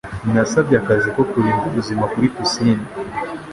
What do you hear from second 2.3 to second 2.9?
pisine.